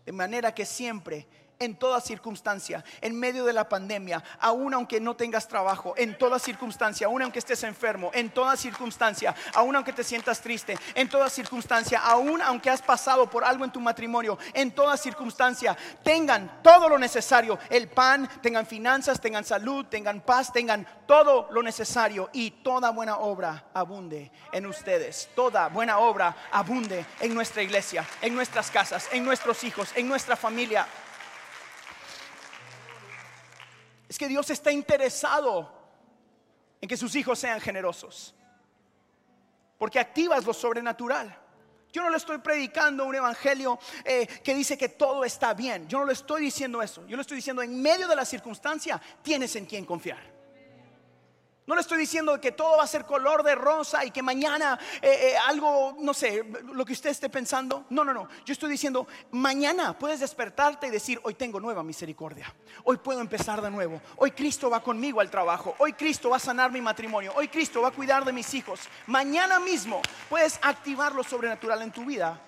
[0.05, 1.25] De manera que siempre
[1.59, 6.39] en toda circunstancia, en medio de la pandemia, aun aunque no tengas trabajo, en toda
[6.39, 11.29] circunstancia, aun aunque estés enfermo, en toda circunstancia, aun aunque te sientas triste, en toda
[11.29, 16.89] circunstancia, aun aunque has pasado por algo en tu matrimonio, en toda circunstancia, tengan todo
[16.89, 22.51] lo necesario, el pan, tengan finanzas, tengan salud, tengan paz, tengan todo lo necesario y
[22.51, 28.71] toda buena obra abunde en ustedes, toda buena obra abunde en nuestra iglesia, en nuestras
[28.71, 30.87] casas, en nuestros hijos, en nuestra familia.
[34.07, 35.71] Es que Dios está interesado
[36.81, 38.35] en que sus hijos sean generosos.
[39.77, 41.35] Porque activas lo sobrenatural.
[41.91, 45.87] Yo no le estoy predicando un evangelio eh, que dice que todo está bien.
[45.87, 47.07] Yo no le estoy diciendo eso.
[47.07, 50.34] Yo le estoy diciendo en medio de la circunstancia tienes en quien confiar.
[51.67, 54.77] No le estoy diciendo que todo va a ser color de rosa y que mañana
[55.01, 57.85] eh, eh, algo, no sé, lo que usted esté pensando.
[57.89, 58.27] No, no, no.
[58.45, 62.53] Yo estoy diciendo, mañana puedes despertarte y decir, hoy tengo nueva misericordia.
[62.83, 63.99] Hoy puedo empezar de nuevo.
[64.17, 65.75] Hoy Cristo va conmigo al trabajo.
[65.79, 67.33] Hoy Cristo va a sanar mi matrimonio.
[67.35, 68.81] Hoy Cristo va a cuidar de mis hijos.
[69.07, 72.39] Mañana mismo puedes activar lo sobrenatural en tu vida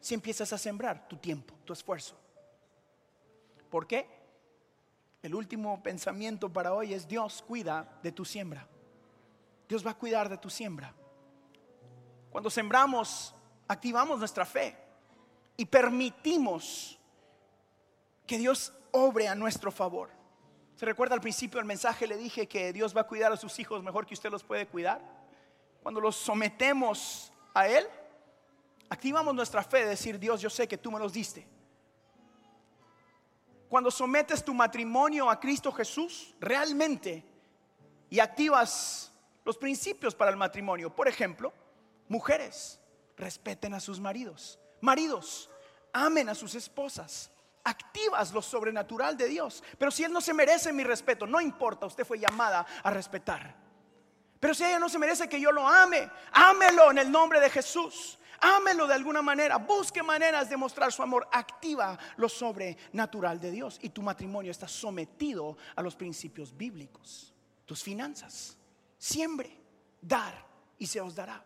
[0.00, 2.14] si empiezas a sembrar tu tiempo, tu esfuerzo.
[3.70, 4.19] ¿Por qué?
[5.22, 8.66] El último pensamiento para hoy es Dios cuida de tu siembra.
[9.68, 10.94] Dios va a cuidar de tu siembra.
[12.30, 13.34] Cuando sembramos,
[13.68, 14.76] activamos nuestra fe
[15.56, 16.98] y permitimos
[18.26, 20.08] que Dios obre a nuestro favor.
[20.76, 22.06] ¿Se recuerda al principio del mensaje?
[22.06, 24.66] Le dije que Dios va a cuidar a sus hijos mejor que usted los puede
[24.66, 25.02] cuidar.
[25.82, 27.86] Cuando los sometemos a Él,
[28.88, 31.46] activamos nuestra fe de decir, Dios, yo sé que tú me los diste
[33.70, 37.24] cuando sometes tu matrimonio a Cristo Jesús realmente
[38.10, 39.12] y activas
[39.44, 40.94] los principios para el matrimonio.
[40.94, 41.52] Por ejemplo,
[42.08, 42.80] mujeres,
[43.16, 44.58] respeten a sus maridos.
[44.80, 45.48] Maridos,
[45.92, 47.30] amen a sus esposas.
[47.62, 49.62] Activas lo sobrenatural de Dios.
[49.78, 53.54] Pero si Él no se merece mi respeto, no importa, usted fue llamada a respetar.
[54.40, 57.50] Pero si ella no se merece que yo lo ame, ámelo en el nombre de
[57.50, 58.18] Jesús.
[58.40, 59.58] Ámelo de alguna manera.
[59.58, 61.28] Busque maneras de mostrar su amor.
[61.30, 63.78] Activa lo sobrenatural de Dios.
[63.82, 67.34] Y tu matrimonio está sometido a los principios bíblicos.
[67.66, 68.56] Tus finanzas.
[68.96, 69.60] Siempre
[70.00, 70.46] dar
[70.78, 71.44] y se os dará.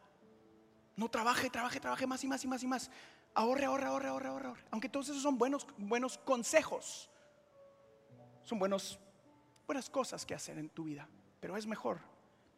[0.96, 2.90] No trabaje, trabaje, trabaje más y más y más y más.
[3.34, 4.64] Ahorre, ahorre, ahorre, ahorre, ahorre.
[4.70, 7.10] Aunque todos esos son buenos, buenos consejos.
[8.44, 8.98] Son buenas
[9.90, 11.08] cosas que hacer en tu vida.
[11.40, 11.98] Pero es mejor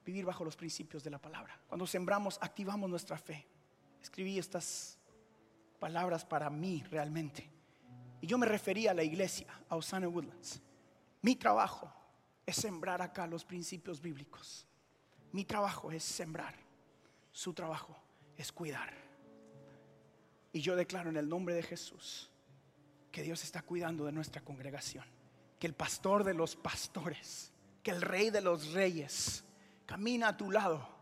[0.04, 1.58] vivir bajo los principios de la palabra.
[1.66, 3.48] Cuando sembramos, activamos nuestra fe
[4.06, 4.96] escribí estas
[5.80, 7.50] palabras para mí realmente.
[8.20, 10.60] Y yo me refería a la iglesia, a Osana Woodlands.
[11.22, 11.92] Mi trabajo
[12.46, 14.64] es sembrar acá los principios bíblicos.
[15.32, 16.54] Mi trabajo es sembrar.
[17.32, 17.96] Su trabajo
[18.36, 18.94] es cuidar.
[20.52, 22.30] Y yo declaro en el nombre de Jesús
[23.10, 25.04] que Dios está cuidando de nuestra congregación.
[25.58, 29.42] Que el pastor de los pastores, que el rey de los reyes
[29.84, 30.95] camina a tu lado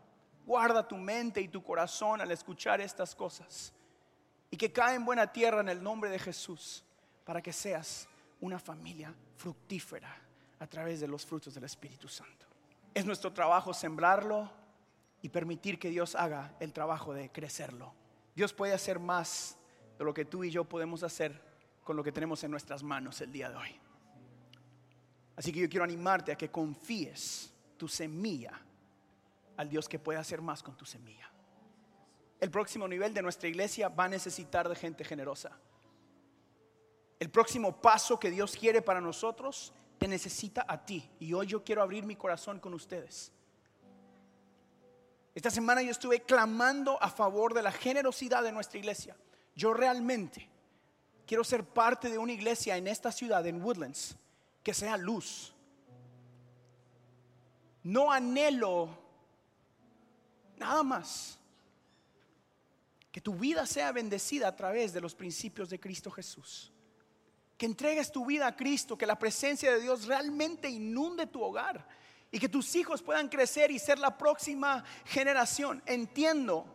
[0.45, 3.73] Guarda tu mente y tu corazón al escuchar estas cosas
[4.51, 6.83] y que cae en buena tierra en el nombre de Jesús
[7.23, 8.07] para que seas
[8.41, 10.15] una familia fructífera
[10.59, 12.45] a través de los frutos del Espíritu Santo.
[12.93, 14.49] Es nuestro trabajo sembrarlo
[15.21, 17.93] y permitir que Dios haga el trabajo de crecerlo.
[18.35, 19.57] Dios puede hacer más
[19.97, 21.41] de lo que tú y yo podemos hacer
[21.83, 23.79] con lo que tenemos en nuestras manos el día de hoy.
[25.35, 28.61] Así que yo quiero animarte a que confíes tu semilla
[29.57, 31.29] al Dios que puede hacer más con tu semilla.
[32.39, 35.57] El próximo nivel de nuestra iglesia va a necesitar de gente generosa.
[37.19, 41.09] El próximo paso que Dios quiere para nosotros te necesita a ti.
[41.19, 43.31] Y hoy yo quiero abrir mi corazón con ustedes.
[45.33, 49.15] Esta semana yo estuve clamando a favor de la generosidad de nuestra iglesia.
[49.55, 50.49] Yo realmente
[51.25, 54.15] quiero ser parte de una iglesia en esta ciudad, en Woodlands,
[54.63, 55.53] que sea luz.
[57.83, 59.04] No anhelo
[60.57, 61.37] Nada más.
[63.11, 66.71] Que tu vida sea bendecida a través de los principios de Cristo Jesús.
[67.57, 71.87] Que entregues tu vida a Cristo, que la presencia de Dios realmente inunde tu hogar
[72.31, 75.81] y que tus hijos puedan crecer y ser la próxima generación.
[75.85, 76.65] Entiendo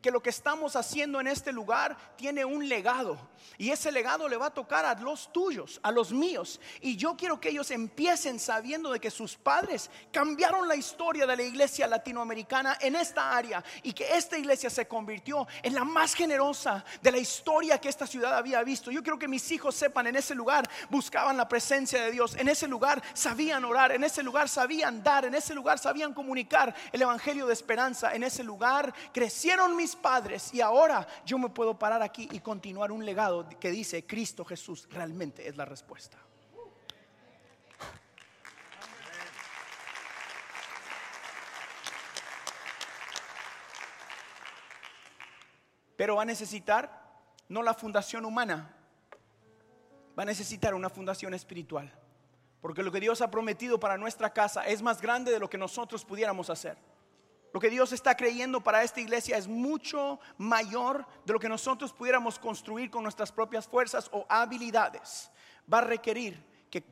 [0.00, 3.18] que lo que estamos haciendo en este lugar tiene un legado.
[3.56, 6.60] Y ese legado le va a tocar a los tuyos, a los míos.
[6.80, 11.36] Y yo quiero que ellos empiecen sabiendo de que sus padres cambiaron la historia de
[11.36, 13.64] la iglesia latinoamericana en esta área.
[13.82, 18.06] Y que esta iglesia se convirtió en la más generosa de la historia que esta
[18.06, 18.92] ciudad había visto.
[18.92, 22.36] Yo quiero que mis hijos sepan, en ese lugar buscaban la presencia de Dios.
[22.36, 23.90] En ese lugar sabían orar.
[23.92, 25.24] En ese lugar sabían dar.
[25.24, 28.14] En ese lugar sabían comunicar el evangelio de esperanza.
[28.14, 32.92] En ese lugar crecieron mis padres y ahora yo me puedo parar aquí y continuar
[32.92, 36.18] un legado que dice Cristo Jesús realmente es la respuesta.
[45.96, 47.08] Pero va a necesitar
[47.48, 48.72] no la fundación humana,
[50.16, 51.92] va a necesitar una fundación espiritual.
[52.60, 55.58] Porque lo que Dios ha prometido para nuestra casa es más grande de lo que
[55.58, 56.76] nosotros pudiéramos hacer.
[57.52, 61.92] Lo que Dios está creyendo para esta iglesia es mucho mayor de lo que nosotros
[61.92, 65.30] pudiéramos construir con nuestras propias fuerzas o habilidades.
[65.72, 66.82] Va a requerir que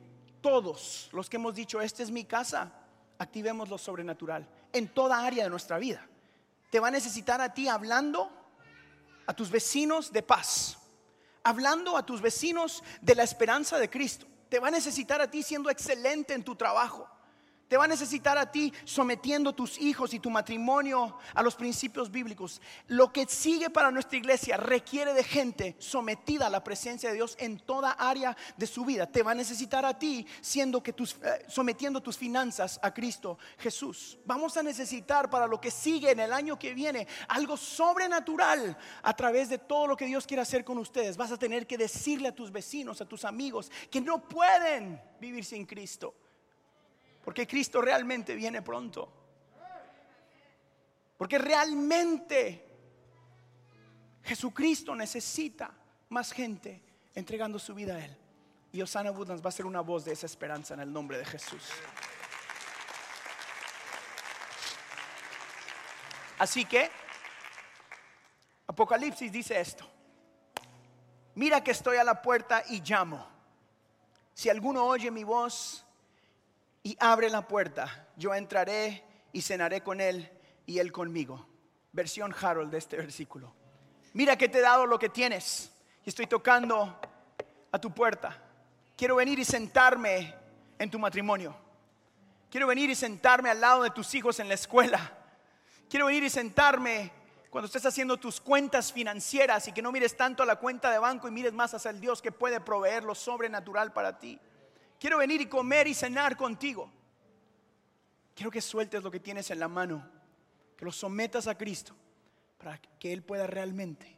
[0.41, 2.71] todos los que hemos dicho, esta es mi casa,
[3.19, 6.05] activemos lo sobrenatural en toda área de nuestra vida.
[6.71, 8.31] Te va a necesitar a ti hablando
[9.27, 10.77] a tus vecinos de paz,
[11.43, 14.25] hablando a tus vecinos de la esperanza de Cristo.
[14.49, 17.07] Te va a necesitar a ti siendo excelente en tu trabajo
[17.67, 22.09] te va a necesitar a ti sometiendo tus hijos y tu matrimonio a los principios
[22.09, 22.61] bíblicos.
[22.87, 27.35] Lo que sigue para nuestra iglesia requiere de gente sometida a la presencia de Dios
[27.39, 29.05] en toda área de su vida.
[29.05, 33.37] Te va a necesitar a ti siendo que tus, eh, sometiendo tus finanzas a Cristo
[33.57, 34.17] Jesús.
[34.25, 39.15] Vamos a necesitar para lo que sigue en el año que viene algo sobrenatural a
[39.15, 41.17] través de todo lo que Dios quiere hacer con ustedes.
[41.17, 45.43] Vas a tener que decirle a tus vecinos, a tus amigos que no pueden vivir
[45.43, 46.13] sin Cristo
[47.27, 49.11] porque Cristo realmente viene pronto.
[51.17, 52.65] Porque realmente
[54.23, 55.69] Jesucristo necesita
[56.07, 56.81] más gente
[57.13, 58.17] entregando su vida a Él.
[58.71, 61.25] Y Osana Woodlands va a ser una voz de esa esperanza en el nombre de
[61.25, 61.63] Jesús.
[66.39, 66.89] Así que,
[68.67, 69.85] Apocalipsis dice esto.
[71.35, 73.27] Mira que estoy a la puerta y llamo.
[74.33, 75.83] Si alguno oye mi voz
[76.87, 80.31] y abre la puerta, yo entraré y cenaré con él
[80.65, 81.45] y él conmigo.
[81.91, 83.53] Versión Harold de este versículo.
[84.13, 85.69] Mira que te he dado lo que tienes
[86.05, 86.97] y estoy tocando
[87.73, 88.41] a tu puerta.
[88.95, 90.33] Quiero venir y sentarme
[90.79, 91.53] en tu matrimonio.
[92.49, 95.11] Quiero venir y sentarme al lado de tus hijos en la escuela.
[95.89, 97.11] Quiero venir y sentarme
[97.49, 100.99] cuando estés haciendo tus cuentas financieras y que no mires tanto a la cuenta de
[100.99, 104.39] banco y mires más hacia el Dios que puede proveer lo sobrenatural para ti.
[104.99, 106.91] Quiero venir y comer y cenar contigo.
[108.35, 110.07] Quiero que sueltes lo que tienes en la mano,
[110.75, 111.95] que lo sometas a Cristo,
[112.57, 114.17] para que Él pueda realmente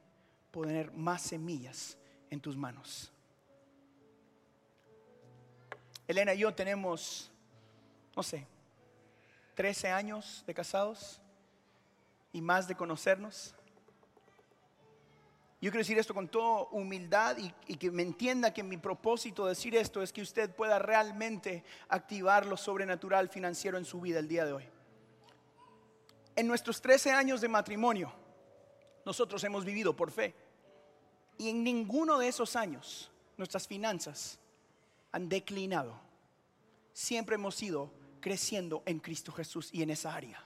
[0.52, 1.98] poner más semillas
[2.30, 3.12] en tus manos.
[6.08, 7.32] Elena y yo tenemos,
[8.16, 8.48] no sé,
[9.56, 11.22] 13 años de casados
[12.34, 13.54] y más de conocernos.
[15.62, 19.50] Yo quiero decir esto con toda humildad y, que me entienda que mi propósito de
[19.50, 24.30] decir esto es que usted pueda realmente activar lo sobrenatural financiero en su vida el
[24.30, 24.64] día de hoy.
[26.38, 28.10] En nuestros 13 años de matrimonio,
[29.06, 30.34] nosotros hemos vivido por fe.
[31.38, 34.40] Y en ninguno de esos años nuestras finanzas
[35.12, 36.00] han declinado.
[36.94, 37.92] Siempre hemos ido
[38.22, 40.42] creciendo en Cristo Jesús y en esa área.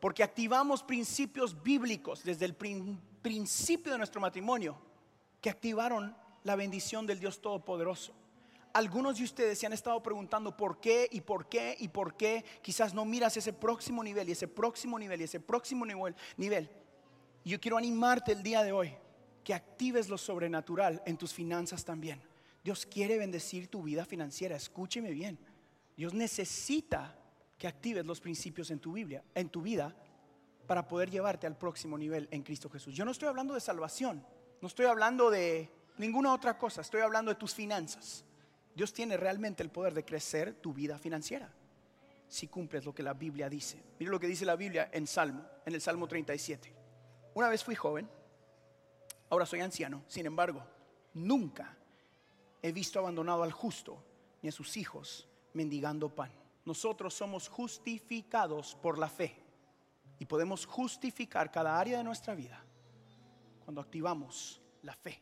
[0.00, 4.76] Porque activamos principios bíblicos desde el principio principio de nuestro matrimonio
[5.40, 6.14] que activaron
[6.44, 8.12] la bendición del Dios Todopoderoso.
[8.72, 12.44] Algunos de ustedes se han estado preguntando por qué y por qué y por qué.
[12.62, 16.14] Quizás no miras ese próximo nivel y ese próximo nivel y ese próximo nivel.
[16.36, 16.70] nivel.
[17.44, 18.94] Yo quiero animarte el día de hoy
[19.44, 22.22] que actives lo sobrenatural en tus finanzas también.
[22.64, 24.56] Dios quiere bendecir tu vida financiera.
[24.56, 25.38] Escúcheme bien.
[25.96, 27.18] Dios necesita
[27.58, 29.94] que actives los principios en tu Biblia, en tu vida
[30.66, 32.94] para poder llevarte al próximo nivel en Cristo Jesús.
[32.94, 34.24] Yo no estoy hablando de salvación,
[34.60, 38.24] no estoy hablando de ninguna otra cosa, estoy hablando de tus finanzas.
[38.74, 41.52] Dios tiene realmente el poder de crecer tu vida financiera
[42.28, 43.82] si cumples lo que la Biblia dice.
[43.98, 46.74] Mire lo que dice la Biblia en Salmo, en el Salmo 37.
[47.34, 48.08] Una vez fui joven,
[49.28, 50.64] ahora soy anciano, sin embargo,
[51.12, 51.76] nunca
[52.62, 54.02] he visto abandonado al justo
[54.40, 56.32] ni a sus hijos mendigando pan.
[56.64, 59.41] Nosotros somos justificados por la fe
[60.22, 62.64] y podemos justificar cada área de nuestra vida
[63.64, 65.20] cuando activamos la fe.